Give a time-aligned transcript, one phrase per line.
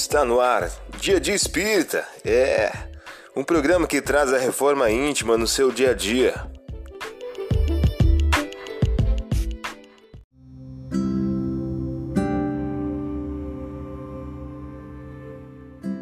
[0.00, 0.70] Está no ar,
[1.00, 2.06] Dia de Espírita.
[2.24, 2.70] É
[3.34, 6.34] um programa que traz a reforma íntima no seu dia a dia.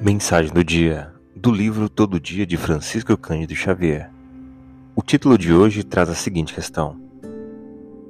[0.03, 4.11] Mensagem do dia do livro Todo Dia de Francisco Cândido Xavier.
[4.95, 7.01] O título de hoje traz a seguinte questão: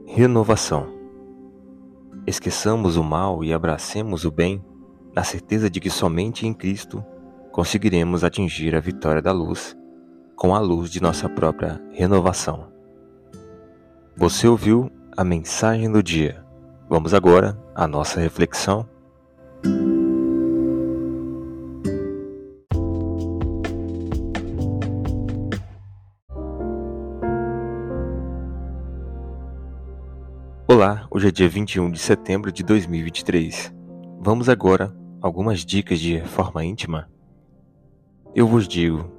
[0.04, 0.92] Renovação.
[2.26, 4.60] Esqueçamos o mal e abracemos o bem,
[5.16, 7.02] na certeza de que somente em Cristo
[7.50, 9.74] conseguiremos atingir a vitória da luz
[10.36, 12.70] com a luz de nossa própria renovação.
[14.14, 16.44] Você ouviu a mensagem do dia.
[16.86, 18.86] Vamos agora à nossa reflexão.
[30.68, 33.72] Olá, hoje é dia 21 de setembro de 2023.
[34.20, 34.92] Vamos agora
[35.26, 37.10] algumas dicas de reforma íntima.
[38.34, 39.10] Eu vos digo: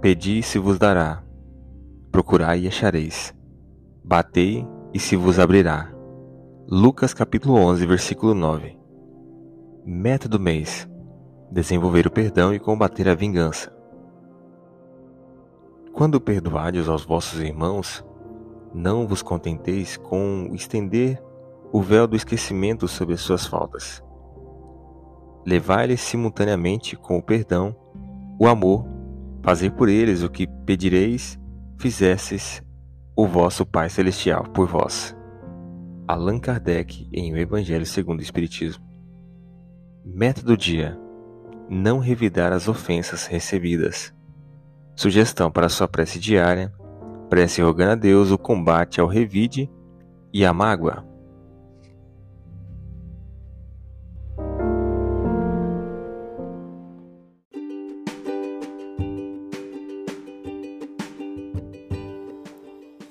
[0.00, 1.22] Pedi e se vos dará,
[2.10, 3.34] procurai e achareis,
[4.02, 5.92] batei e se vos abrirá.
[6.66, 8.78] Lucas capítulo 11, versículo 9.
[9.84, 10.88] Meta do mês:
[11.50, 13.72] desenvolver o perdão e combater a vingança.
[15.92, 18.04] Quando perdoardes aos vossos irmãos,
[18.74, 21.22] não vos contenteis com estender
[21.72, 24.03] o véu do esquecimento sobre as suas faltas.
[25.46, 27.76] Levai-lhes simultaneamente com o perdão,
[28.38, 28.86] o amor,
[29.42, 31.38] fazer por eles o que pedireis,
[31.78, 32.62] fizesses
[33.16, 35.16] o vosso Pai Celestial por vós.
[36.08, 38.84] Allan Kardec em O Evangelho segundo o Espiritismo.
[40.04, 40.98] Meta do dia:
[41.68, 44.14] não revidar as ofensas recebidas.
[44.96, 46.72] Sugestão para sua prece diária
[47.34, 49.68] prece rogando a Deus o combate ao revide
[50.32, 51.04] e à mágoa.